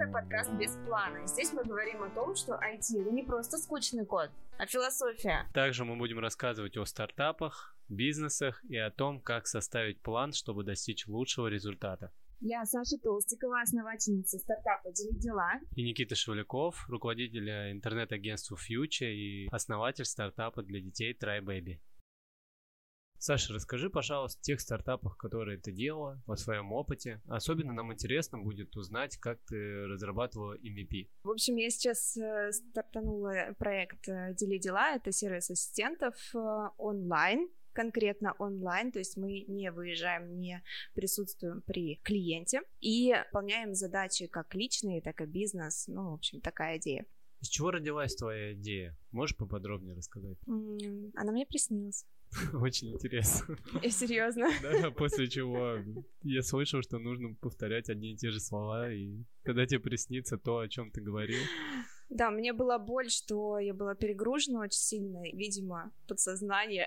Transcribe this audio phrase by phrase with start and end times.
[0.00, 1.26] Это подкаст без плана.
[1.26, 5.48] Здесь мы говорим о том, что IT это не просто скучный код, а философия.
[5.52, 11.08] Также мы будем рассказывать о стартапах, бизнесах и о том, как составить план, чтобы достичь
[11.08, 12.12] лучшего результата.
[12.38, 15.54] Я Саша Толстикова, основательница стартапа «Дели дела».
[15.74, 21.80] И Никита Шевляков, руководитель интернет-агентства Future и основатель стартапа для детей Try Baby.
[23.20, 27.20] Саша, расскажи, пожалуйста, о тех стартапах, которые ты делала, о своем опыте.
[27.26, 31.08] Особенно нам интересно будет узнать, как ты разрабатывала MVP.
[31.24, 34.94] В общем, я сейчас э, стартанула проект э, «Дели дела».
[34.94, 36.38] Это сервис ассистентов э,
[36.78, 40.62] онлайн, конкретно онлайн, то есть мы не выезжаем, не
[40.94, 46.78] присутствуем при клиенте и выполняем задачи как личные, так и бизнес, ну, в общем, такая
[46.78, 47.04] идея.
[47.40, 48.96] Из чего родилась твоя идея?
[49.12, 50.38] Можешь поподробнее рассказать?
[50.46, 52.04] Она мне приснилась.
[52.54, 53.56] Очень интересно.
[53.82, 54.48] И серьезно.
[54.62, 55.78] Да, после чего
[56.22, 60.58] я слышал, что нужно повторять одни и те же слова, и когда тебе приснится то,
[60.58, 61.40] о чем ты говорил.
[62.08, 66.86] Да, мне была боль, что я была перегружена очень сильно, видимо, подсознание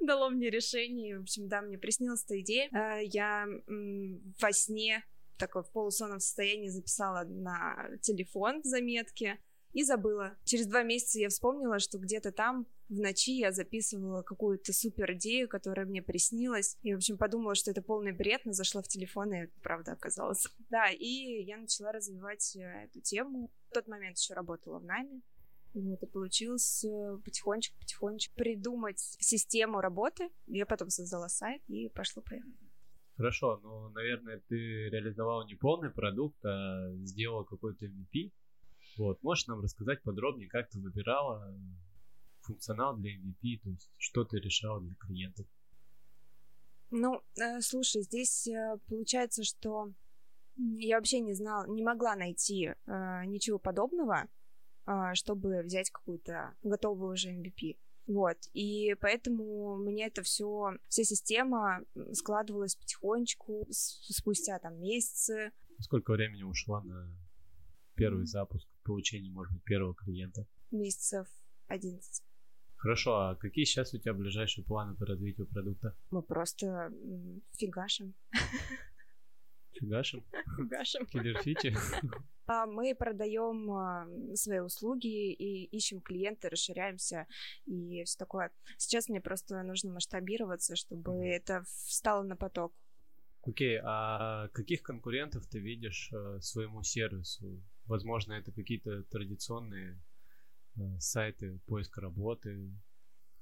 [0.00, 1.18] дало мне решение.
[1.18, 2.68] В общем, да, мне приснилась эта идея.
[2.72, 3.46] Э, я
[4.40, 5.04] во сне
[5.36, 9.38] такой в полусонном состоянии записала на телефон в заметке
[9.74, 10.36] и забыла.
[10.44, 15.48] Через два месяца я вспомнила, что где-то там в ночи я записывала какую-то супер идею,
[15.48, 16.78] которая мне приснилась.
[16.82, 20.46] И, в общем, подумала, что это полный бред, но зашла в телефон, и правда оказалось.
[20.70, 23.50] Да, и я начала развивать э, эту тему.
[23.70, 25.22] В тот момент еще работала в.
[25.74, 30.30] Вот, и получилось э, потихонечку-потихонечку придумать систему работы.
[30.46, 32.54] Я потом создала сайт и пошло поехало.
[33.16, 34.56] Хорошо, но, наверное, ты
[34.88, 38.32] реализовал не полный продукт, а сделал какой-то MVP.
[38.96, 41.54] Вот, можешь нам рассказать подробнее, как ты выбирала
[42.42, 45.46] функционал для MVP, то есть что ты решала для клиентов?
[46.90, 49.92] Ну, э, слушай, здесь э, получается, что
[50.56, 54.28] я вообще не знала, не могла найти э, ничего подобного,
[54.86, 57.76] э, чтобы взять какую-то готовую уже MVP.
[58.06, 61.80] Вот, и поэтому мне это все, вся система
[62.12, 65.52] складывалась потихонечку, спустя там месяцы.
[65.80, 67.08] Сколько времени ушло на
[67.94, 70.46] первый запуск, получение, может быть, первого клиента?
[70.70, 71.26] Месяцев
[71.68, 72.22] 11.
[72.76, 75.96] Хорошо, а какие сейчас у тебя ближайшие планы по развитию продукта?
[76.10, 76.92] Мы просто
[77.58, 78.14] фигашим.
[79.72, 80.24] Фигашим?
[80.56, 81.06] Фигашим.
[81.06, 81.74] Киллер-фичи?
[82.46, 87.26] А мы продаем а, свои услуги и ищем клиента, расширяемся
[87.64, 88.50] и все такое.
[88.76, 91.36] Сейчас мне просто нужно масштабироваться, чтобы mm-hmm.
[91.36, 92.74] это встало на поток.
[93.46, 97.62] Окей, okay, а каких конкурентов ты видишь э, своему сервису?
[97.86, 100.00] Возможно, это какие-то традиционные
[100.76, 102.72] э, сайты поиска работы,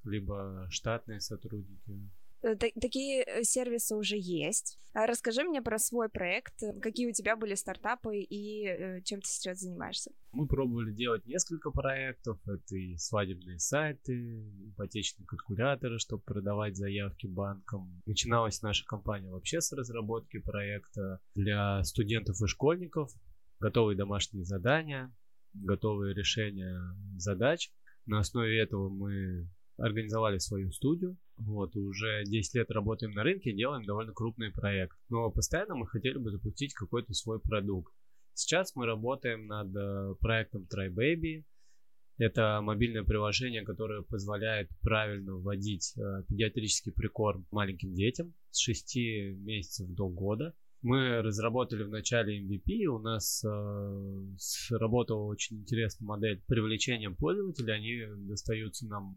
[0.04, 2.10] либо штатные сотрудники.
[2.42, 4.80] Э, такие э, сервисы уже есть.
[4.94, 9.60] А расскажи мне про свой проект, какие у тебя были стартапы и чем ты сейчас
[9.60, 10.10] занимаешься.
[10.32, 12.38] Мы пробовали делать несколько проектов.
[12.46, 18.02] Это и свадебные сайты, ипотечные калькуляторы, чтобы продавать заявки банкам.
[18.06, 23.12] Начиналась наша компания вообще с разработки проекта для студентов и школьников.
[23.62, 25.14] Готовые домашние задания,
[25.54, 26.80] готовые решения
[27.16, 27.70] задач.
[28.06, 33.84] На основе этого мы организовали свою студию, вот, уже 10 лет работаем на рынке, делаем
[33.84, 34.98] довольно крупный проект.
[35.10, 37.94] Но постоянно мы хотели бы запустить какой-то свой продукт.
[38.34, 41.44] Сейчас мы работаем над э, проектом Try Baby.
[42.18, 48.96] Это мобильное приложение, которое позволяет правильно вводить э, педиатрический прикорм маленьким детям с 6
[49.36, 50.52] месяцев до года.
[50.82, 58.26] Мы разработали в начале MVP, у нас э, сработала очень интересная модель привлечения пользователей, они
[58.28, 59.16] достаются нам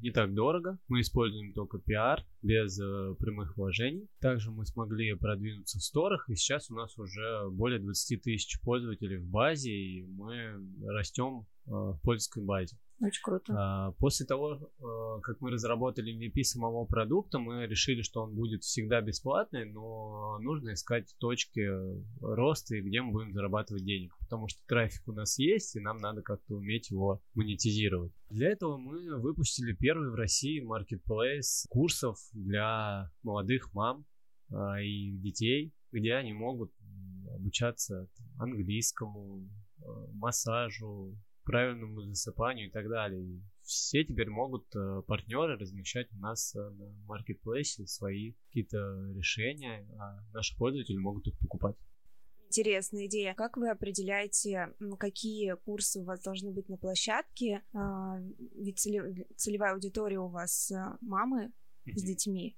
[0.00, 0.78] не так дорого.
[0.86, 4.08] Мы используем только PR без э, прямых вложений.
[4.20, 9.18] Также мы смогли продвинуться в сторах, и сейчас у нас уже более 20 тысяч пользователей
[9.18, 10.54] в базе, и мы
[10.86, 12.76] растем э, в пользовательской базе.
[13.00, 13.54] Очень круто.
[13.54, 18.62] А, после того, э, как мы разработали MVP самого продукта, мы решили, что он будет
[18.62, 21.68] всегда бесплатный, но нужно искать точки
[22.22, 25.98] роста и где мы будем зарабатывать денег, потому что трафик у нас есть, и нам
[25.98, 28.12] надо как-то уметь его монетизировать.
[28.30, 34.06] Для этого мы выпустили первый в России маркетплейс курсов для молодых мам
[34.50, 36.72] а, и детей, где они могут
[37.34, 39.48] обучаться английскому,
[39.80, 39.82] э,
[40.14, 41.14] массажу,
[41.46, 43.40] правильному засыпанию и так далее.
[43.62, 48.76] все теперь могут э, партнеры размещать у нас э, на маркетплейсе свои какие-то
[49.14, 51.76] решения, а наши пользователи могут их покупать.
[52.48, 53.34] Интересная идея.
[53.34, 57.62] Как вы определяете, какие курсы у вас должны быть на площадке?
[57.72, 58.18] А,
[58.54, 58.78] ведь
[59.36, 61.52] целевая аудитория у вас э, мамы
[61.86, 62.56] с детьми.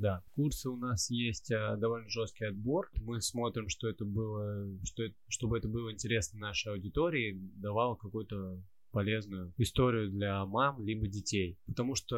[0.00, 2.90] Да, курсы у нас есть э, довольно жесткий отбор.
[3.02, 8.62] Мы смотрим, что это было, что чтобы это было интересно нашей аудитории, давал какой-то
[8.92, 11.58] полезную историю для мам либо детей.
[11.66, 12.16] Потому что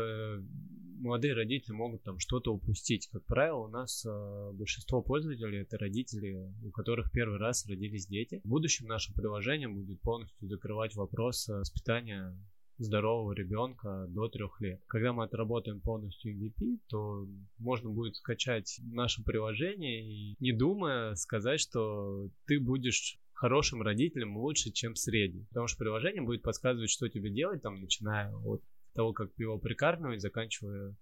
[1.01, 3.09] молодые родители могут там что-то упустить.
[3.09, 8.41] Как правило, у нас э, большинство пользователей это родители, у которых первый раз родились дети.
[8.45, 12.39] В будущем наше приложение будет полностью закрывать вопрос воспитания
[12.79, 14.81] здорового ребенка до трех лет.
[14.87, 17.27] Когда мы отработаем полностью MVP, то
[17.59, 24.71] можно будет скачать наше приложение и, не думая, сказать, что ты будешь хорошим родителем лучше,
[24.71, 25.45] чем средний.
[25.49, 28.63] Потому что приложение будет подсказывать, что тебе делать, там, начиная от
[28.95, 30.95] того, как его прикармливать, заканчивая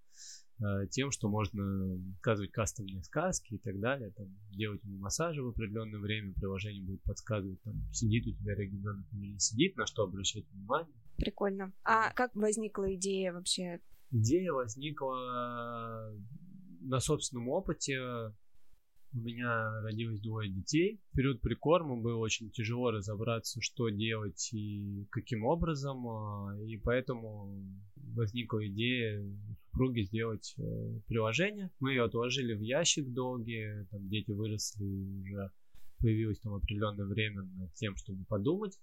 [0.60, 5.48] э, тем, что можно сказывать кастомные сказки и так далее, там, делать ему массажи в
[5.48, 10.04] определенное время, приложение будет подсказывать, там, сидит у тебя ребенок или не сидит, на что
[10.04, 10.94] обращать внимание.
[11.20, 11.72] Прикольно.
[11.84, 13.80] А как возникла идея вообще?
[14.10, 16.12] Идея возникла
[16.80, 18.32] на собственном опыте
[19.12, 21.00] у меня родилось двое детей.
[21.12, 26.08] В период прикорма было очень тяжело разобраться, что делать и каким образом.
[26.08, 27.60] А, и поэтому
[27.96, 29.24] возникла идея
[29.66, 31.70] супруги сделать э, приложение.
[31.80, 35.50] Мы ее отложили в ящик долгие, там дети выросли, уже
[35.98, 38.78] появилось там определенное время над тем, чтобы подумать.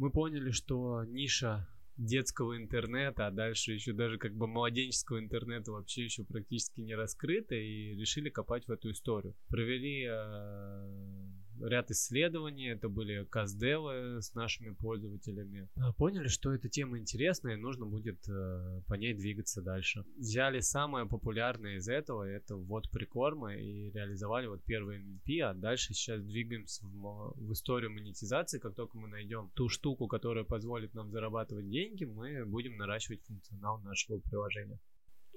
[0.00, 1.68] Мы поняли, что ниша
[1.98, 7.54] детского интернета, а дальше еще даже как бы младенческого интернета вообще еще практически не раскрыто,
[7.54, 9.36] и решили копать в эту историю.
[9.48, 15.68] Провели э, ряд исследований, это были каздевы с нашими пользователями.
[15.76, 20.04] А, поняли, что эта тема интересная, и нужно будет э, по ней двигаться дальше.
[20.16, 25.94] Взяли самое популярное из этого, это вот прикорма, и реализовали вот первый MVP, а дальше
[25.94, 28.58] сейчас двигаемся в, в историю монетизации.
[28.58, 33.80] Как только мы найдем ту штуку, которая позволит нам зарабатывать деньги, мы будем наращивать функционал
[33.80, 34.78] нашего приложения.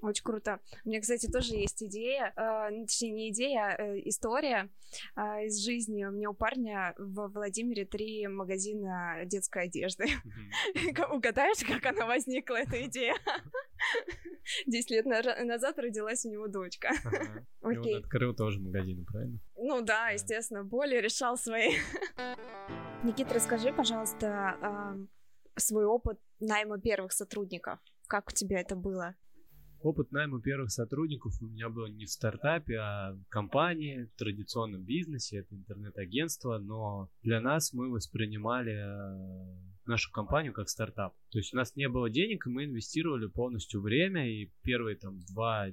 [0.04, 0.60] Очень круто.
[0.84, 4.68] У меня, кстати, тоже есть идея, э, точнее, не идея, а история
[5.16, 6.04] э, из жизни.
[6.04, 10.04] У меня у парня в Владимире три магазина детской одежды.
[11.10, 13.14] Угадаешь, как она возникла, эта идея?
[14.66, 16.90] Десять лет назад родилась у него дочка.
[17.62, 17.94] Окей.
[17.96, 19.38] Он открыл тоже магазин, правильно?
[19.56, 21.76] Ну да, естественно, более решал свои.
[23.04, 24.98] Никит, расскажи, пожалуйста,
[25.56, 27.78] свой опыт найма первых сотрудников.
[28.06, 29.14] Как у тебя это было?
[29.84, 34.82] Опыт найма первых сотрудников у меня был не в стартапе, а в компании, в традиционном
[34.82, 41.14] бизнесе, это интернет-агентство, но для нас мы воспринимали э, нашу компанию как стартап.
[41.30, 45.20] То есть у нас не было денег, и мы инвестировали полностью время, и первые там
[45.20, 45.66] два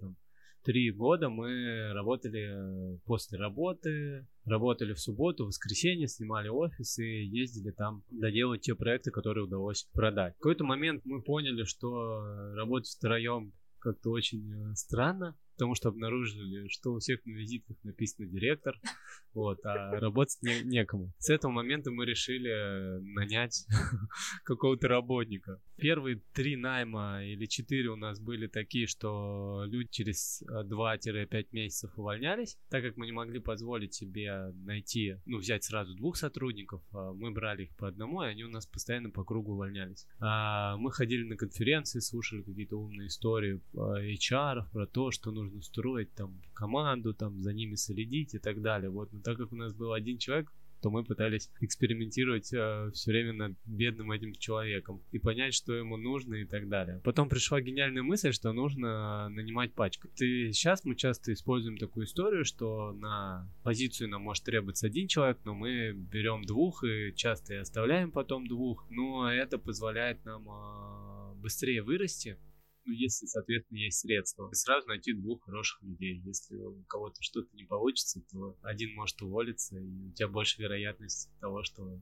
[0.00, 0.16] там,
[0.64, 7.24] три года мы работали э, после работы, работали в субботу, в воскресенье, снимали офис и
[7.26, 10.34] ездили там доделать те проекты, которые удалось продать.
[10.34, 13.52] В какой-то момент мы поняли, что работать втроем
[13.84, 18.74] как-то очень э, странно, потому что обнаружили, что у всех на визитках написано директор,
[19.34, 21.12] вот, а работать не, некому.
[21.18, 23.66] С этого момента мы решили э, нанять
[24.44, 25.60] какого-то работника.
[25.76, 31.98] Первые три найма или четыре у нас были такие, что люди через 2-5 э, месяцев
[31.98, 37.12] увольнялись, так как мы не могли позволить себе найти, ну, взять сразу двух сотрудников, а
[37.12, 40.06] мы брали их по одному, и они у нас постоянно по кругу увольнялись.
[40.20, 46.14] А мы ходили на конференции, слушали какие-то умные истории HR про то, что нужно строить
[46.14, 48.90] там команду, там за ними следить и так далее.
[48.90, 50.52] Вот, но так как у нас был один человек,
[50.84, 55.96] то мы пытались экспериментировать э, все время над бедным этим человеком и понять, что ему
[55.96, 57.00] нужно и так далее.
[57.02, 60.08] Потом пришла гениальная мысль, что нужно нанимать пачку.
[60.20, 65.38] И сейчас мы часто используем такую историю, что на позицию нам может требоваться один человек,
[65.46, 68.84] но мы берем двух и часто и оставляем потом двух.
[68.90, 72.36] Но это позволяет нам э, быстрее вырасти,
[72.84, 74.48] ну, если, соответственно, есть средства.
[74.50, 76.20] И сразу найти двух хороших людей.
[76.24, 81.30] Если у кого-то что-то не получится, то один может уволиться, и у тебя больше вероятность
[81.40, 82.00] того, что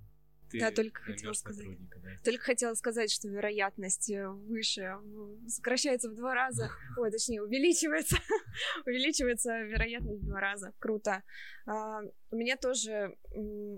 [0.53, 1.67] ты да, только хотела сказать.
[2.03, 2.11] Да.
[2.23, 4.97] Только хотела сказать, что вероятность э, выше,
[5.49, 8.17] сокращается в два раза, ой, точнее, увеличивается,
[8.87, 10.75] увеличивается вероятность в два раза.
[10.79, 11.23] Круто.
[11.65, 13.17] А, у меня тоже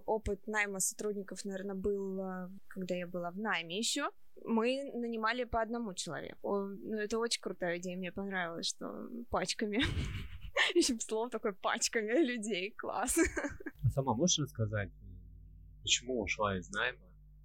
[0.04, 4.10] опыт найма сотрудников, наверное, был, а, когда я была в найме еще
[4.44, 6.66] мы нанимали по одному человеку.
[6.66, 9.82] Ну, это очень крутая идея, мне понравилось, что пачками.
[10.74, 13.18] Еще слово такое пачками людей, класс.
[13.84, 14.90] А сама можешь рассказать,
[15.82, 16.98] почему ушла из найма?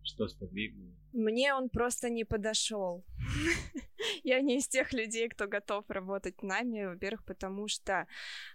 [0.04, 0.96] Что сподвигнуло?
[1.12, 3.06] Мне он просто не подошел.
[4.24, 8.08] я не из тех людей, кто готов работать нами, во-первых, потому что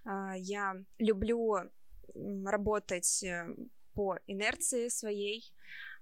[0.05, 1.57] э, я люблю
[2.45, 3.47] работать э,
[3.95, 5.53] по инерции своей,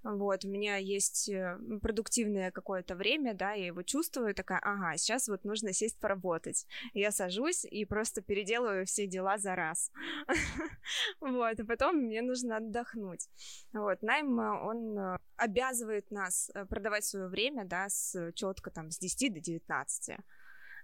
[0.03, 5.29] вот, у меня есть э, продуктивное какое-то время, да, я его чувствую, такая, ага, сейчас
[5.29, 6.67] вот нужно сесть поработать.
[6.93, 9.91] Я сажусь и просто переделываю все дела за раз.
[11.21, 13.29] Вот, и потом мне нужно отдохнуть.
[13.71, 18.97] Вот, найм, э, он э, обязывает нас продавать свое время, да, с четко там с
[18.97, 20.17] 10 до 19.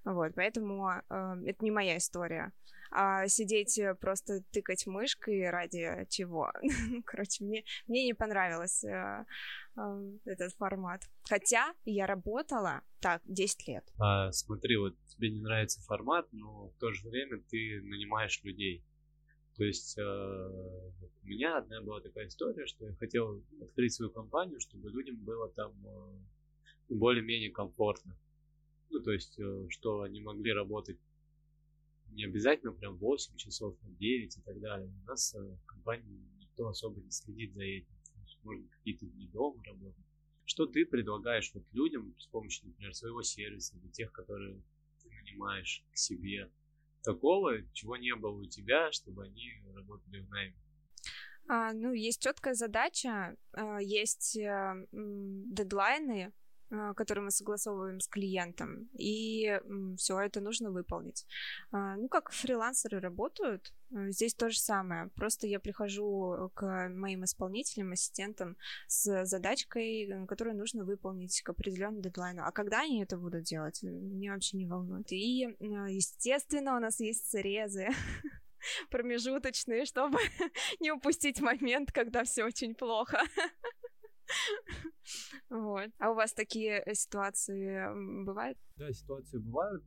[0.06, 2.54] Вот, поэтому это не моя история.
[2.92, 6.52] А сидеть э, просто тыкать мышкой ради чего?
[6.90, 9.26] Ну, короче, мне, мне не понравился
[9.78, 11.04] э, э, этот формат.
[11.30, 13.86] Хотя я работала так 10 лет.
[14.00, 18.84] А, смотри, вот тебе не нравится формат, но в то же время ты нанимаешь людей.
[19.60, 24.60] То есть э, у меня одна была такая история, что я хотел открыть свою компанию,
[24.62, 28.18] чтобы людям было там э, более-менее комфортно.
[28.90, 30.98] Ну, то есть, э, что они могли работать
[32.12, 34.92] не обязательно прям 8 часов, а 9 и так далее.
[35.04, 37.94] У нас э, в компании никто особо не следит за этим.
[38.44, 40.06] можно какие-то дни дома работать.
[40.46, 44.62] Что ты предлагаешь вот людям с помощью, например, своего сервиса, для тех, которые
[45.02, 46.52] ты нанимаешь к себе?
[47.04, 50.56] Такого, чего не было у тебя, чтобы они работали в найме?
[51.48, 56.34] А, ну, есть четкая задача, а, есть а, дедлайны,
[56.96, 59.60] который мы согласовываем с клиентом, и
[59.98, 61.26] все это нужно выполнить.
[61.72, 65.10] А, ну, как фрилансеры работают, э, здесь то же самое.
[65.16, 68.58] Просто я прихожу к моим исполнителям, ассистентам
[68.88, 72.44] с задачкой, которую нужно выполнить к определенному дедлайну.
[72.46, 75.12] А когда они это будут делать, меня вообще не волнует.
[75.12, 77.90] И, естественно, у нас есть срезы
[78.90, 80.20] промежуточные, чтобы
[80.80, 83.22] не упустить момент, когда все очень плохо.
[85.50, 85.90] Вот.
[85.98, 88.58] А у вас такие э, ситуации бывают?
[88.78, 89.84] Да, ситуации бывают.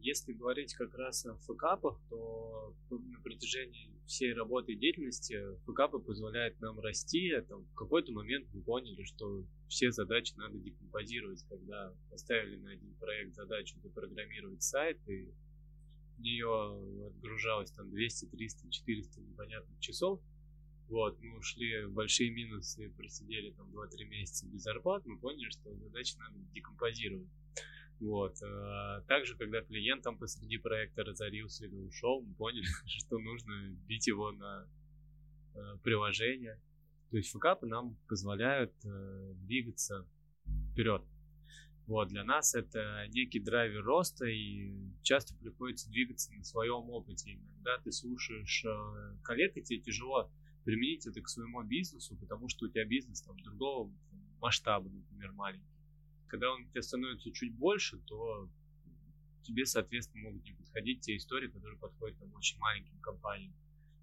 [0.00, 6.58] Если говорить как раз о фэкапах, то на протяжении всей работы и деятельности фэкапы позволяют
[6.60, 7.32] нам расти.
[7.48, 12.94] Там, в какой-то момент мы поняли, что все задачи надо декомпозировать, когда поставили на один
[12.94, 15.30] проект задачу запрограммировать сайт, и
[16.16, 20.20] в нее отгружалось там 200, 300, 400 непонятных часов,
[20.88, 25.74] вот, мы ушли в большие минусы, просидели там 2-3 месяца без зарплат, мы поняли, что
[25.74, 27.28] задачи надо декомпозировать.
[28.00, 28.36] Вот.
[28.42, 34.06] А также, когда клиент там посреди проекта разорился или ушел, мы поняли, что нужно бить
[34.06, 34.68] его на
[35.54, 36.60] э, приложение.
[37.10, 40.06] То есть факапы нам позволяют э, двигаться
[40.72, 41.02] вперед.
[41.86, 47.32] Вот, для нас это некий драйвер роста, и часто приходится двигаться на своем опыте.
[47.32, 50.30] Иногда ты слушаешь э, коллег, и тебе тяжело
[50.68, 53.90] применить это к своему бизнесу, потому что у тебя бизнес там другого
[54.38, 55.64] масштаба, например, маленький.
[56.26, 58.50] Когда он у тебя становится чуть больше, то
[59.44, 63.54] тебе, соответственно, могут не подходить те истории, которые подходят там очень маленьким компаниям.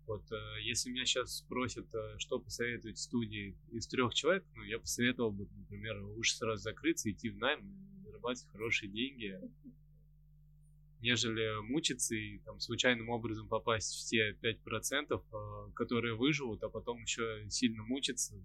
[0.08, 4.80] Вот э, если меня сейчас спросят, э, что посоветовать студии из трех человек, ну, я
[4.80, 7.62] посоветовал бы, например, лучше сразу закрыться, идти в найм,
[8.04, 9.40] зарабатывать хорошие деньги,
[11.06, 17.04] нежели мучиться и там случайным образом попасть в те 5%, а, которые выживут, а потом
[17.04, 18.36] еще сильно мучиться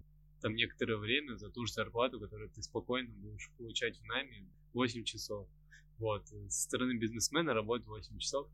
[0.41, 5.03] там некоторое время за ту же зарплату, которую ты спокойно будешь получать в найме 8
[5.03, 5.47] часов.
[5.97, 6.27] Вот.
[6.27, 8.47] Со стороны бизнесмена работать 8 часов,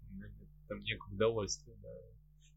[0.67, 1.77] там некое удовольствие.
[1.81, 1.89] Да.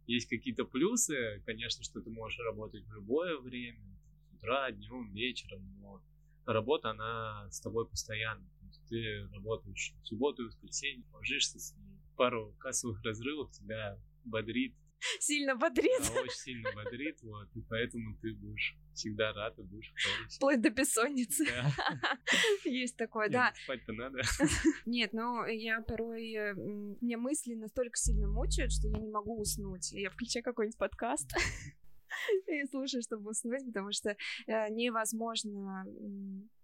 [0.07, 3.99] Есть какие-то плюсы, конечно, что ты можешь работать в любое время,
[4.33, 6.03] утра, днем, вечером, но
[6.47, 8.49] работа, она с тобой постоянно
[8.91, 14.75] ты работаешь в субботу и воскресенье, ложишься с ней, пару кассовых разрывов тебя бодрит.
[15.19, 16.01] Сильно бодрит.
[16.01, 20.37] Да, очень сильно бодрит, вот, и поэтому ты будешь всегда рад и будешь в тонусе.
[20.37, 21.47] Вплоть до бессонницы.
[21.47, 22.19] Да.
[22.65, 23.55] Есть такое, да.
[23.65, 24.21] Спать-то надо.
[24.87, 26.35] Нет, ну, я порой...
[26.35, 29.93] Э, мне мысли настолько сильно мучают, что я не могу уснуть.
[29.93, 31.31] Я включаю какой-нибудь подкаст
[32.47, 35.87] и слушаю, чтобы уснуть, потому что э, невозможно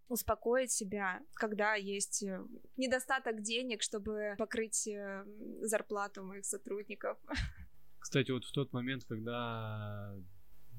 [0.08, 2.44] успокоить себя, когда есть э,
[2.76, 5.24] недостаток денег, чтобы покрыть э,
[5.62, 7.18] зарплату моих сотрудников.
[7.98, 10.14] Кстати, вот в тот момент, когда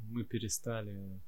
[0.10, 1.22] мы перестали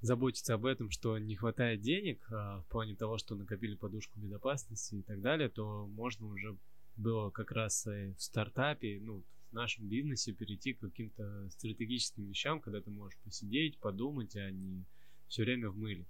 [0.00, 4.96] заботиться об этом, что не хватает денег а, в плане того, что накопили подушку безопасности
[4.96, 6.56] и так далее, то можно уже
[6.96, 12.80] было как раз в стартапе, ну, в нашем бизнесе перейти к каким-то стратегическим вещам, когда
[12.80, 14.84] ты можешь посидеть, подумать, а не
[15.26, 16.06] все время в мыле.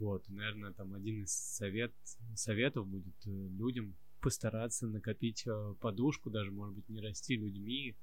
[0.00, 1.92] Вот, наверное, там один из совет,
[2.34, 7.94] советов будет э, людям постараться накопить э, подушку, даже, может быть, не расти людьми,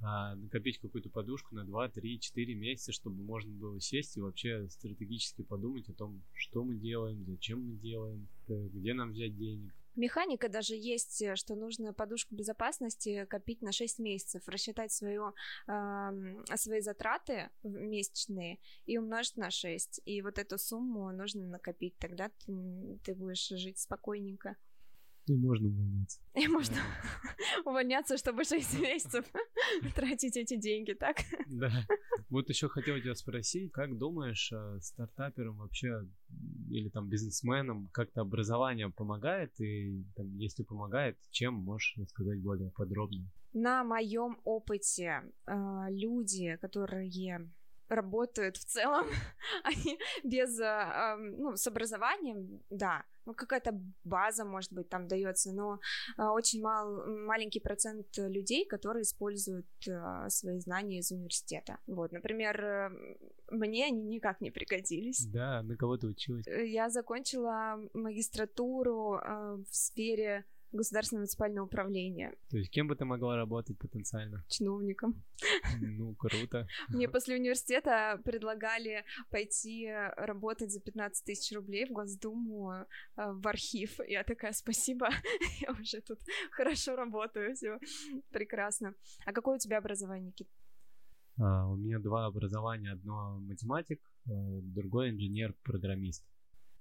[0.00, 4.68] а накопить какую-то подушку на 2, 3, 4 месяца, чтобы можно было сесть и вообще
[4.68, 9.72] стратегически подумать о том, что мы делаем, зачем мы делаем, э, где нам взять денег.
[9.96, 15.34] Механика даже есть, э, что нужно подушку безопасности копить на 6 месяцев, рассчитать свою,
[15.66, 20.00] э, свои затраты месячные и умножить на 6.
[20.04, 24.56] И вот эту сумму нужно накопить, тогда ты, ты будешь жить спокойненько.
[25.26, 26.20] И можно увольняться.
[26.34, 26.76] И можно
[27.64, 29.24] увольняться, чтобы 6 месяцев
[29.94, 31.16] тратить эти деньги, так?
[31.46, 31.70] Да.
[32.30, 36.06] Вот еще хотел тебя спросить, как думаешь, э, стартаперам вообще
[36.70, 39.52] или там бизнесменам как-то образование помогает?
[39.60, 43.26] И там, если помогает, чем можешь рассказать более подробно?
[43.52, 47.08] На моем опыте э, люди, которые
[47.88, 49.06] работают в целом,
[49.64, 55.80] они без, э, ну, с образованием, да, ну, какая-то база, может быть, там дается, но
[56.18, 61.78] э, очень мал, маленький процент людей, которые используют э, свои знания из университета.
[61.86, 62.92] Вот, например,
[63.50, 65.26] мне они никак не пригодились.
[65.26, 66.46] Да, на кого ты училась?
[66.46, 69.20] Я закончила магистратуру
[69.68, 72.34] в сфере государственного муниципального управления.
[72.50, 74.44] То есть кем бы ты могла работать потенциально?
[74.48, 75.22] Чиновником.
[75.80, 76.66] Ну, круто.
[76.88, 82.84] Мне после университета предлагали пойти работать за 15 тысяч рублей в Госдуму э,
[83.16, 83.98] в архив.
[84.06, 85.08] Я такая, спасибо,
[85.60, 86.18] я уже тут
[86.50, 87.78] хорошо работаю, все
[88.30, 88.94] прекрасно.
[89.24, 90.48] А какое у тебя образование, Никит?
[91.38, 92.92] А, у меня два образования.
[92.92, 94.30] Одно математик, э,
[94.62, 96.24] другой инженер-программист.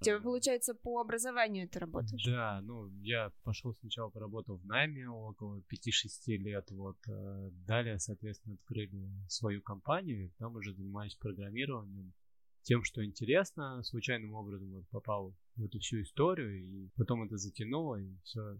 [0.05, 2.23] У тебя, получается, по образованию ты работаешь?
[2.25, 6.97] Да, ну, я пошел сначала поработал в найме около 5-6 лет, вот.
[7.07, 12.13] Э, далее, соответственно, открыли свою компанию, там уже занимаюсь программированием,
[12.61, 17.95] тем, что интересно, случайным образом вот попал в эту всю историю, и потом это затянуло,
[17.95, 18.59] и все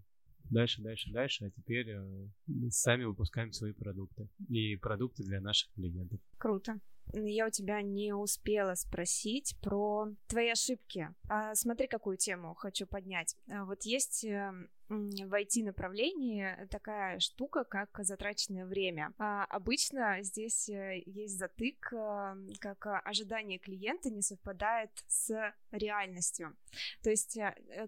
[0.49, 2.27] дальше, дальше, дальше, а теперь э,
[2.69, 6.19] сами выпускаем свои продукты и продукты для наших клиентов.
[6.37, 6.79] Круто
[7.13, 11.09] я у тебя не успела спросить про твои ошибки.
[11.29, 13.35] А, смотри, какую тему хочу поднять.
[13.49, 14.51] А, вот есть э,
[14.89, 19.13] в IT-направлении такая штука, как затраченное время.
[19.17, 26.55] А, обычно здесь э, есть затык, э, как ожидание клиента не совпадает с реальностью.
[27.03, 27.37] То есть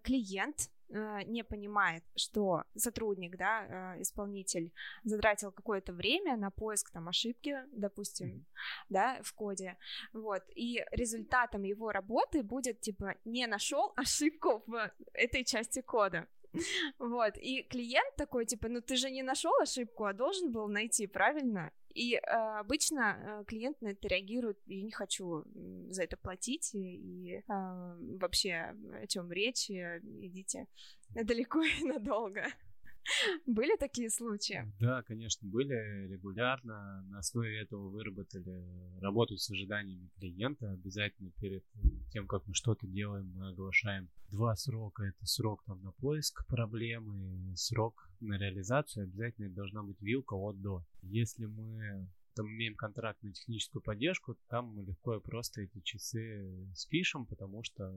[0.03, 4.71] клиент не понимает, что сотрудник, да, э, исполнитель
[5.03, 8.43] затратил какое-то время на поиск там ошибки, допустим, mm-hmm.
[8.89, 9.77] да, в коде,
[10.13, 16.27] вот, и результатом его работы будет типа не нашел ошибку в этой части кода,
[16.99, 21.07] вот, и клиент такой, типа, ну ты же не нашел ошибку, а должен был найти,
[21.07, 21.71] правильно?
[21.97, 22.19] И э,
[22.59, 25.45] обычно э, клиент на это реагирует, я не хочу
[25.89, 30.67] за это платить, и, и э, вообще о чем речь, идите
[31.15, 32.45] далеко и надолго.
[33.45, 34.71] Были такие случаи?
[34.79, 37.03] Да, конечно, были регулярно.
[37.09, 40.71] На основе этого выработали работу с ожиданиями клиента.
[40.71, 41.63] Обязательно перед
[42.11, 45.03] тем, как мы что-то делаем, мы оглашаем два срока.
[45.03, 49.05] Это срок там, на поиск проблемы, срок на реализацию.
[49.05, 50.83] Обязательно должна быть вилка от до.
[51.01, 56.69] Если мы там имеем контракт на техническую поддержку, там мы легко и просто эти часы
[56.75, 57.91] спишем, потому что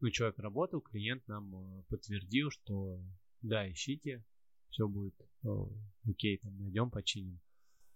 [0.00, 3.00] ну, человек работал, клиент нам э, подтвердил, что
[3.42, 4.22] да, ищите,
[4.70, 5.14] все будет
[6.08, 7.40] окей, там найдем, починим.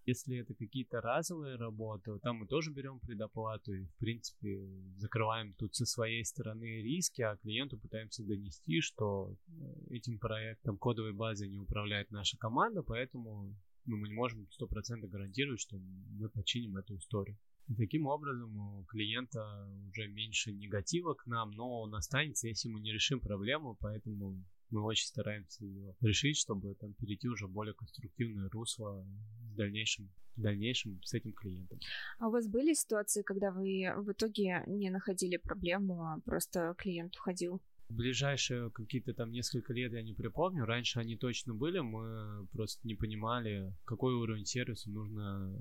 [0.06, 4.60] Если это какие-то разовые работы, там мы тоже берем предоплату и, в принципе,
[4.96, 11.14] закрываем тут со своей стороны риски, а клиенту пытаемся донести, что э, этим проектом кодовой
[11.14, 13.56] базой не управляет наша команда, поэтому
[13.87, 17.38] ну, мы не можем 100% гарантировать, что мы починим эту историю.
[17.68, 22.80] И таким образом у клиента уже меньше негатива к нам, но он останется, если мы
[22.80, 27.74] не решим проблему, поэтому мы очень стараемся ее решить, чтобы там перейти уже в более
[27.74, 29.05] конструктивное русло
[29.53, 31.79] в дальнейшем, в дальнейшем с этим клиентом.
[32.18, 37.16] А у вас были ситуации, когда вы в итоге не находили проблему, а просто клиент
[37.16, 37.61] уходил?
[37.88, 40.64] Ближайшие какие-то там несколько лет я не припомню.
[40.64, 45.59] Раньше они точно были, мы просто не понимали, какой уровень сервиса нужно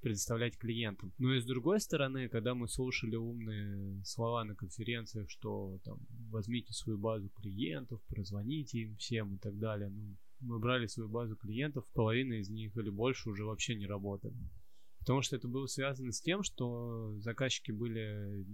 [0.00, 1.12] предоставлять клиентам.
[1.18, 5.98] Но и с другой стороны, когда мы слушали умные слова на конференциях, что там
[6.30, 11.36] возьмите свою базу клиентов, прозвоните им всем и так далее, ну, мы брали свою базу
[11.36, 14.36] клиентов, половина из них или больше уже вообще не работали.
[15.10, 18.46] Потому что это было связано с тем, что заказчики были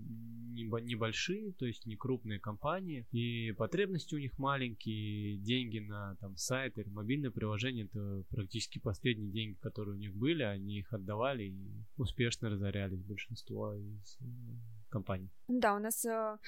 [0.55, 6.79] небольшие, то есть не крупные компании, и потребности у них маленькие, деньги на там сайт
[6.79, 11.85] или мобильное приложение это практически последние деньги, которые у них были, они их отдавали и
[11.99, 14.19] успешно разорялись большинство из
[14.96, 15.28] компании?
[15.48, 16.38] Да, у нас э,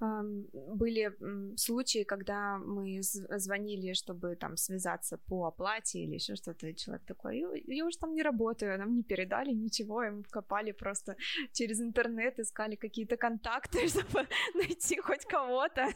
[0.00, 0.22] э,
[0.74, 1.12] были
[1.56, 7.48] случаи, когда мы звонили, чтобы там связаться по оплате или еще что-то, человек такой, я,
[7.76, 11.16] я уже там не работаю, нам не передали ничего, и мы вкопали просто
[11.52, 15.88] через интернет, искали какие-то контакты, чтобы найти хоть кого-то,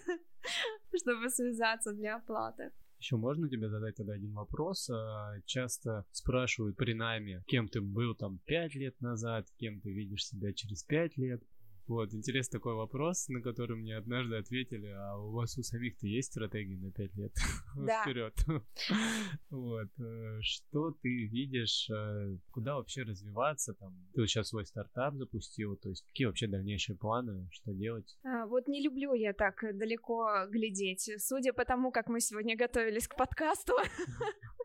[0.96, 2.70] чтобы связаться для оплаты.
[3.04, 4.88] Еще можно тебе задать тогда один вопрос?
[4.90, 10.26] А, часто спрашивают при найме, кем ты был там пять лет назад, кем ты видишь
[10.26, 11.42] себя через пять лет.
[11.86, 16.30] Вот, интересный такой вопрос, на который мне однажды ответили, а у вас у самих-то есть
[16.32, 17.32] стратегия на 5 лет
[17.76, 18.02] да.
[18.02, 18.34] вперед?
[19.50, 23.94] вот, э, что ты видишь, э, куда вообще развиваться там?
[24.14, 28.16] Ты вот сейчас свой стартап запустил, то есть какие вообще дальнейшие планы, что делать?
[28.24, 31.10] А, вот не люблю я так далеко глядеть.
[31.18, 33.74] Судя по тому, как мы сегодня готовились к подкасту,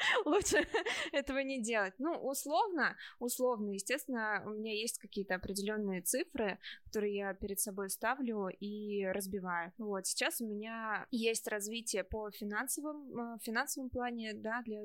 [0.24, 0.66] лучше
[1.12, 1.94] этого не делать.
[1.98, 8.48] Ну, условно, условно, естественно, у меня есть какие-то определенные цифры, которые я перед собой ставлю
[8.48, 9.72] и разбиваю.
[9.78, 14.82] Вот, сейчас у меня есть развитие по финансовым, э, финансовом плане, да, для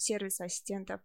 [0.00, 1.00] сервиса ассистентов.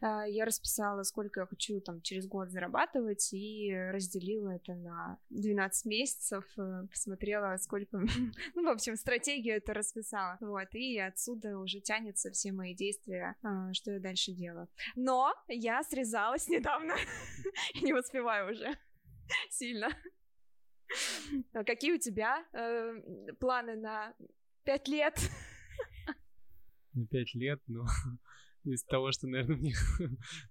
[0.00, 5.86] А, я расписала, сколько я хочу там через год зарабатывать, и разделила это на 12
[5.86, 7.98] месяцев, э, посмотрела, сколько...
[8.54, 10.38] ну, в общем, стратегию это расписала.
[10.40, 14.68] Вот, и отсюда уже тянется все мои действия, а, что я дальше делаю.
[14.96, 16.94] Но я срезалась недавно,
[17.82, 18.76] не успеваю уже
[19.50, 19.88] сильно.
[21.52, 24.14] А какие у тебя э, планы на
[24.64, 25.18] пять лет?
[26.94, 27.84] На пять лет, ну,
[28.64, 29.74] из того, что, наверное, мне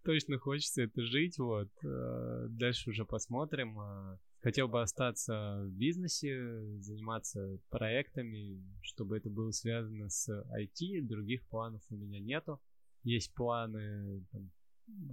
[0.03, 1.69] точно хочется это жить, вот.
[1.83, 3.79] Э, дальше уже посмотрим.
[3.79, 11.01] Э, хотел бы остаться в бизнесе, заниматься проектами, чтобы это было связано с IT.
[11.01, 12.59] Других планов у меня нету.
[13.03, 14.51] Есть планы, там,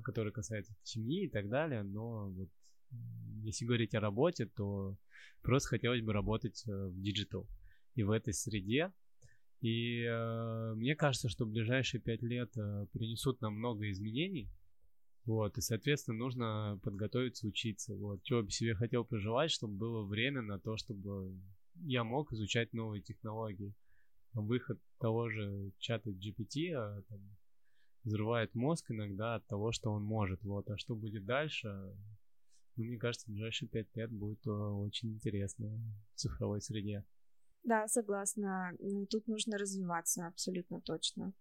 [0.03, 2.49] которые касаются семьи и так далее, но вот
[3.43, 4.97] если говорить о работе, то
[5.43, 7.49] просто хотелось бы работать э, в digital.
[7.95, 8.93] И в этой среде
[9.61, 14.51] и э, мне кажется, что ближайшие пять лет э, принесут нам много изменений.
[15.25, 17.97] Вот, и, соответственно, нужно подготовиться, учиться.
[17.97, 21.37] Вот, чего бы себе хотел пожелать, чтобы было время на то, чтобы
[21.83, 23.75] я мог изучать новые технологии.
[24.35, 27.21] Выход того же чата GPT а, там,
[28.05, 30.42] взрывает мозг иногда от того, что он может.
[30.45, 31.69] Вот, а что будет дальше?
[32.77, 35.69] Ну, мне кажется, ближайшие пять лет будет э, очень интересно
[36.14, 37.05] в цифровой среде.
[37.66, 38.72] Да, согласна.
[39.11, 41.33] Тут нужно развиваться, абсолютно точно.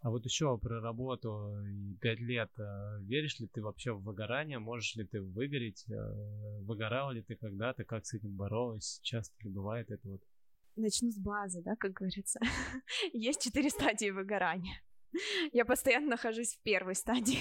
[0.00, 2.50] А вот еще про работу и пять лет.
[2.58, 4.58] Э, веришь ли ты вообще в выгорание?
[4.58, 5.84] Можешь ли ты выгореть?
[5.88, 7.84] Э, выгорал ли ты когда-то?
[7.84, 9.00] Как с этим боролась?
[9.02, 10.20] Часто ли бывает это вот?
[10.76, 12.40] Начну с базы, да, как говорится.
[13.12, 14.82] Есть четыре стадии выгорания.
[15.52, 17.38] Я постоянно нахожусь в первой стадии.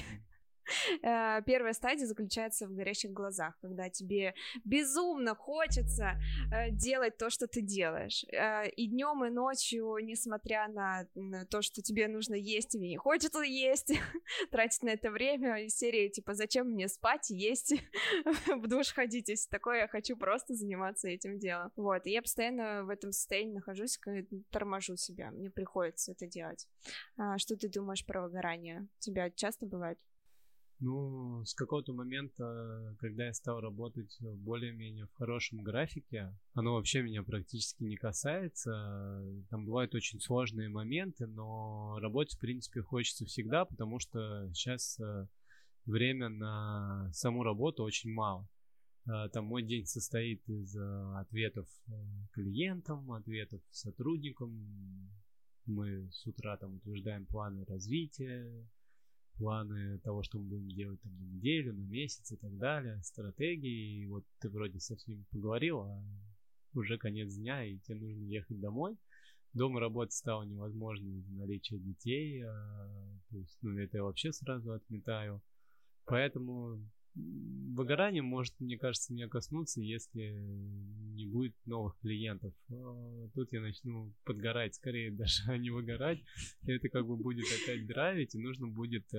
[1.01, 6.19] Э, первая стадия заключается в горящих глазах, когда тебе безумно хочется
[6.51, 8.25] э, делать то, что ты делаешь.
[8.31, 11.07] Э, и днем, и ночью, несмотря на
[11.49, 13.93] то, что тебе нужно есть, тебе не хочется есть,
[14.51, 17.73] тратить на это время, из серии типа «Зачем мне спать и есть,
[18.47, 21.71] в душ ходить, если такое я хочу просто заниматься этим делом».
[21.75, 23.99] Вот, и я постоянно в этом состоянии нахожусь,
[24.51, 26.67] торможу себя, мне приходится это делать.
[27.17, 28.87] А что ты думаешь про выгорание?
[28.99, 29.97] Тебя часто бывает?
[30.83, 37.21] Ну, с какого-то момента, когда я стал работать более-менее в хорошем графике, оно вообще меня
[37.21, 39.23] практически не касается.
[39.51, 45.27] Там бывают очень сложные моменты, но работать, в принципе, хочется всегда, потому что сейчас э,
[45.85, 48.49] время на саму работу очень мало.
[49.05, 51.67] Э, там мой день состоит из э, ответов
[52.31, 55.11] клиентам, ответов сотрудникам.
[55.67, 58.67] Мы с утра там утверждаем планы развития,
[59.41, 64.03] планы того, что мы будем делать там на неделю, на месяц и так далее, стратегии.
[64.03, 66.03] И вот ты вроде со всеми поговорил, а
[66.75, 68.97] уже конец дня, и тебе нужно ехать домой.
[69.53, 72.87] Дома работать стало невозможно из-за наличия детей, а,
[73.29, 75.41] то есть, ну, это я вообще сразу отметаю.
[76.05, 76.79] Поэтому
[77.15, 80.31] выгорание может, мне кажется, меня коснуться, если
[81.13, 82.53] не будет новых клиентов.
[82.71, 86.19] А, тут я начну подгорать, скорее даже, а не выгорать.
[86.65, 89.17] Это как бы будет опять драйвить, и нужно будет э,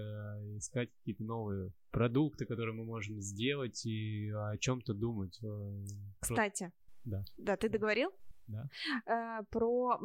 [0.57, 5.39] искать какие-то новые продукты, которые мы можем сделать, и о чем-то думать.
[5.43, 5.85] Э,
[6.21, 6.73] Кстати.
[7.05, 7.25] Да.
[7.37, 8.11] Да, ты договорил?
[8.47, 8.69] Да.
[9.07, 9.99] Э, про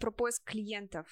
[0.00, 1.06] про поиск клиентов.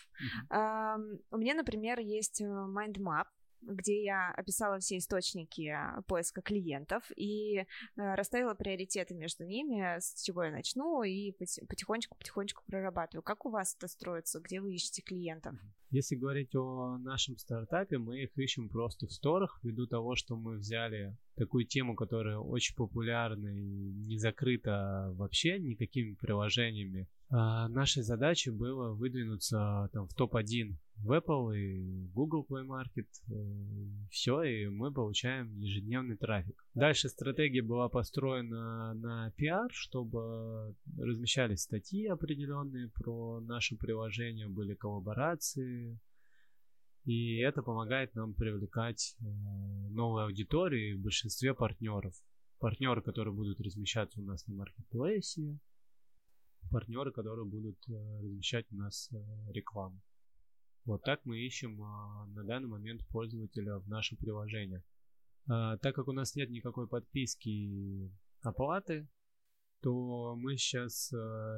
[0.51, 0.97] Uh-huh.
[0.99, 3.27] Uh, у меня, например, есть mindmap,
[3.63, 5.75] где я описала все источники
[6.07, 7.65] поиска клиентов и
[7.97, 13.23] расставила приоритеты между ними, с чего я начну, и потихонечку-потихонечку прорабатываю.
[13.23, 14.41] Как у вас это строится?
[14.41, 15.55] Где вы ищете клиентов?
[15.91, 20.57] Если говорить о нашем стартапе, мы их ищем просто в сторах, ввиду того, что мы
[20.57, 27.09] взяли такую тему, которая очень популярна и не закрыта вообще никакими приложениями.
[27.29, 33.07] А нашей задачей было выдвинуться там в топ-1 в Apple и Google Play Market.
[33.31, 36.65] Э, Все, и мы получаем ежедневный трафик.
[36.75, 45.99] Дальше стратегия была построена на PR, чтобы размещались статьи определенные про наше приложение, были коллаборации,
[47.05, 49.25] и это помогает нам привлекать э,
[49.91, 52.15] новую аудиторию в большинстве партнеров.
[52.59, 55.59] Партнеры, которые будут размещаться у нас на маркетплейсе,
[56.71, 59.11] партнеры, которые будут э, размещать у нас
[59.49, 59.99] рекламу.
[60.85, 64.83] Вот так мы ищем на данный момент пользователя в наше приложение.
[65.47, 68.11] Так как у нас нет никакой подписки
[68.43, 69.09] оплаты,
[69.83, 71.11] то мы сейчас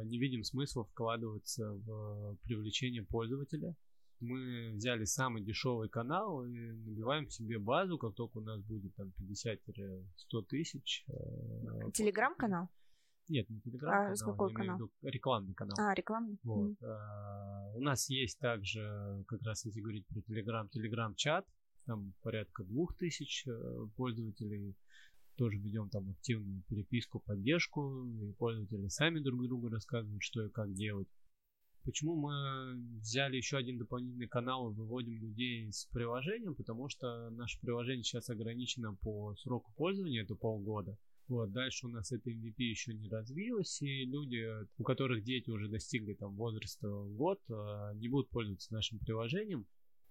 [0.04, 3.74] не видим смысла вкладываться в привлечение пользователя–
[4.22, 9.12] мы взяли самый дешевый канал и набиваем себе базу, как только у нас будет там
[9.20, 11.04] 50-100 тысяч.
[11.92, 12.68] Телеграм-канал?
[13.28, 14.76] Нет, не телеграм-канал, а, с какой канал?
[14.76, 15.76] Виду, рекламный канал.
[15.78, 16.38] А, рекламный?
[16.42, 16.70] Вот.
[16.70, 16.76] Mm.
[16.82, 21.46] А, у нас есть также, как раз если говорить про телеграм, телеграм-чат,
[21.86, 24.76] там порядка двух тысяч э, пользователей.
[25.36, 30.72] Тоже ведем там активную переписку, поддержку, и пользователи сами друг другу рассказывают, что и как
[30.74, 31.08] делать.
[31.84, 36.54] Почему мы взяли еще один дополнительный канал и выводим людей с приложением?
[36.54, 40.96] Потому что наше приложение сейчас ограничено по сроку пользования, это полгода.
[41.28, 44.44] Вот, дальше у нас это MVP еще не развилось, и люди,
[44.76, 49.66] у которых дети уже достигли там возраста год, а, не будут пользоваться нашим приложением,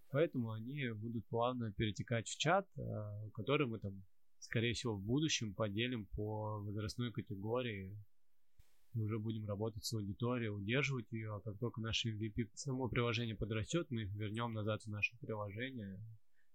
[0.09, 4.03] поэтому они будут плавно перетекать в чат, а, который мы там,
[4.39, 7.95] скорее всего, в будущем поделим по возрастной категории
[8.93, 13.35] и уже будем работать с аудиторией, удерживать ее, а как только наше MVP, само приложение
[13.35, 15.99] подрастет, мы их вернем назад в наше приложение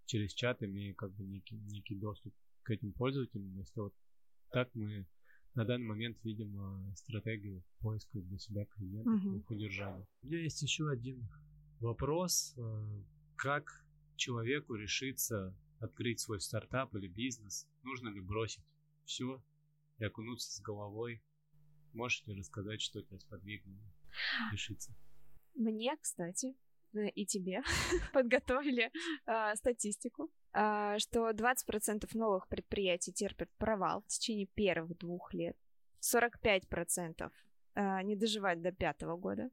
[0.06, 3.56] через чат, имея как бы некий, некий доступ к этим пользователям.
[3.56, 3.94] Если вот
[4.50, 5.06] так мы
[5.54, 9.38] на данный момент видим а, стратегию поиска для себя клиентов uh-huh.
[9.38, 10.06] их удержания.
[10.22, 11.28] У меня есть еще один
[11.80, 12.54] вопрос.
[12.58, 13.04] А,
[13.36, 13.84] как
[14.16, 17.66] человеку решиться открыть свой стартап или бизнес?
[17.82, 18.64] Нужно ли бросить
[19.04, 19.42] все
[19.98, 21.22] и окунуться с головой
[21.96, 23.80] Можешь ли рассказать, что тебя сподвигнуло
[24.52, 24.94] решиться?
[25.54, 26.54] Мне, кстати,
[27.00, 27.62] и тебе
[28.12, 28.90] подготовили
[29.26, 35.56] э, статистику, э, что 20% новых предприятий терпят провал в течение первых двух лет,
[36.00, 37.30] 45%
[37.74, 39.50] э, не доживают до пятого года,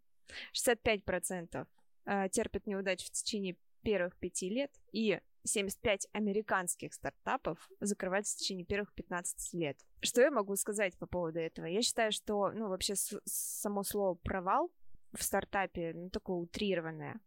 [0.53, 1.67] 65%
[2.05, 8.65] э, терпят неудачу в течение первых пяти лет, и 75 американских стартапов закрываются в течение
[8.65, 9.77] первых 15 лет.
[10.01, 11.65] Что я могу сказать по поводу этого?
[11.65, 14.71] Я считаю, что, ну, вообще само слово «провал»
[15.13, 17.19] в стартапе, ну, такое утрированное.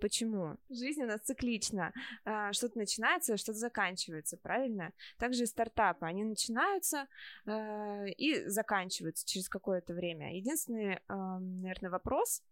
[0.00, 0.56] Почему?
[0.68, 1.92] Жизнь у нас циклична.
[2.24, 4.92] А, что-то начинается, что-то заканчивается, правильно?
[5.18, 6.06] Также стартапы.
[6.06, 7.06] Они начинаются
[7.46, 10.36] э, и заканчиваются через какое-то время.
[10.36, 12.42] Единственный, наверное, вопрос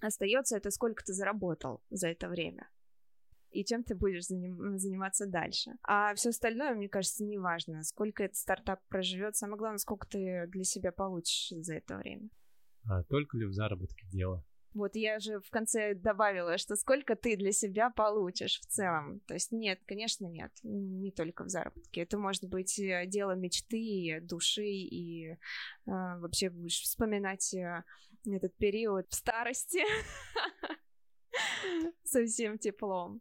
[0.00, 2.68] остается это сколько ты заработал за это время
[3.54, 5.70] и чем ты будешь заним- заниматься дальше.
[5.82, 10.46] А все остальное, мне кажется, не важно, сколько этот стартап проживет, самое главное, сколько ты
[10.48, 12.28] для себя получишь за это время.
[12.86, 14.44] А только ли в заработке дело?
[14.74, 19.20] Вот я же в конце добавила, что сколько ты для себя получишь в целом.
[19.20, 22.02] То есть нет, конечно, нет, не только в заработке.
[22.02, 25.36] Это может быть э, дело мечты, души, и э,
[25.86, 27.84] вообще будешь вспоминать э,
[28.26, 29.84] этот период в старости
[32.04, 33.20] со всем теплом.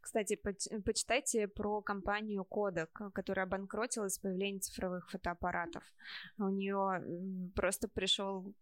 [0.00, 5.82] Кстати, почитайте про компанию Kodak, которая обанкротилась с появлением цифровых фотоаппаратов.
[6.38, 8.54] У нее просто пришел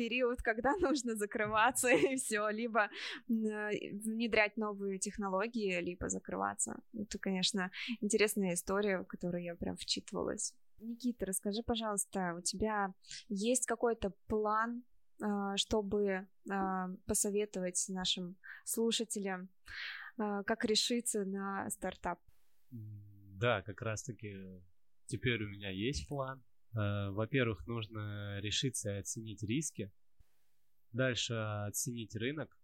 [0.00, 2.88] период, когда нужно закрываться и все, либо
[3.28, 6.80] внедрять новые технологии, либо закрываться.
[6.94, 10.54] Это, конечно, интересная история, в которую я прям вчитывалась.
[10.78, 12.94] Никита, расскажи, пожалуйста, у тебя
[13.28, 14.82] есть какой-то план,
[15.22, 19.50] а, чтобы а, посоветовать нашим слушателям
[20.16, 22.18] а, как решиться на стартап?
[22.70, 24.62] Да, как раз-таки
[25.06, 26.42] теперь у меня есть план.
[26.74, 29.92] А, во-первых, нужно решиться и оценить риски.
[30.92, 32.56] Дальше оценить рынок,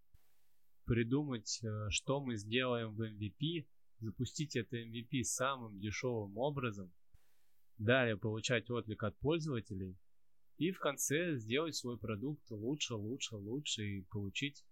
[0.85, 3.67] придумать, э, что мы сделаем в MVP,
[4.01, 6.93] запустить это MVP самым дешевым образом,
[7.79, 9.97] далее получать отклик от пользователей
[10.59, 14.65] и в конце сделать свой продукт лучше, лучше, лучше и получить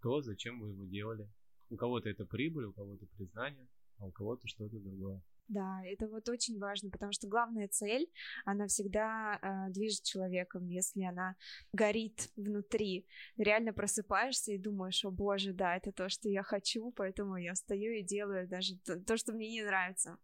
[0.00, 1.28] то, зачем вы его делали
[1.70, 5.22] У кого-то это прибыль, у кого-то признание, а у кого-то что-то другое.
[5.48, 8.10] Да, это вот очень важно, потому что главная цель,
[8.44, 11.36] она всегда э, движет человеком, если она
[11.72, 13.06] горит внутри.
[13.36, 17.92] Реально просыпаешься и думаешь, о боже, да, это то, что я хочу, поэтому я встаю
[17.92, 20.16] и делаю даже то, то что мне не нравится.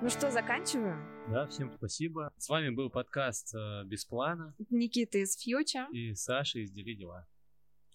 [0.00, 0.96] Ну что, заканчиваю?
[1.30, 2.32] Да, всем спасибо.
[2.36, 4.54] С вами был подкаст э, «Без плана».
[4.70, 5.88] Никита из Фьюча.
[5.92, 7.26] И Саша из «Дели дела».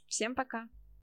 [0.08, 0.68] Всем пока.